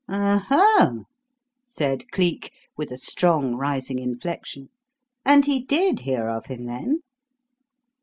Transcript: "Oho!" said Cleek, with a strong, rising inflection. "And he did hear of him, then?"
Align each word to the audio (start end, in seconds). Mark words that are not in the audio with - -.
"Oho!" 0.09 1.03
said 1.67 2.09
Cleek, 2.09 2.51
with 2.75 2.91
a 2.91 2.97
strong, 2.97 3.53
rising 3.53 3.99
inflection. 3.99 4.69
"And 5.23 5.45
he 5.45 5.63
did 5.63 5.99
hear 5.99 6.27
of 6.27 6.47
him, 6.47 6.65
then?" 6.65 7.03